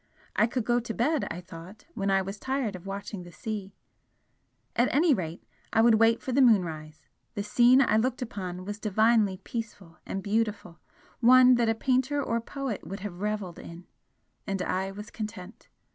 [0.35, 3.75] I could go to bed, I thought, when I was tired of watching the sea.
[4.75, 8.79] At any rate, I would wait for the moonrise, the scene I looked upon was
[8.79, 10.79] divinely peaceful and beautiful,
[11.19, 13.85] one that a painter or poet would have revelled in
[14.47, 15.67] and I was content.